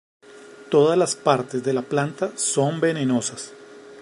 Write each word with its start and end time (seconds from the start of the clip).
Todas 0.71 0.97
las 0.97 1.15
partes 1.15 1.63
de 1.63 1.73
la 1.73 1.83
planta 1.83 2.31
son 2.35 2.81
venenosas. 2.81 3.53